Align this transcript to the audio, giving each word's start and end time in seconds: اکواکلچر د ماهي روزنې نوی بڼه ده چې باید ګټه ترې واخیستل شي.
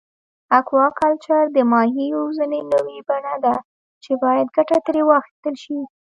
اکواکلچر 0.57 1.43
د 1.55 1.57
ماهي 1.73 2.05
روزنې 2.17 2.61
نوی 2.73 2.99
بڼه 3.09 3.33
ده 3.45 3.55
چې 4.03 4.11
باید 4.23 4.47
ګټه 4.57 4.77
ترې 4.85 5.01
واخیستل 5.09 5.55
شي. 5.63 5.79